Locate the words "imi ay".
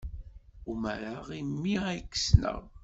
1.39-1.99